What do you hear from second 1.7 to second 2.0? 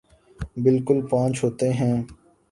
ہیں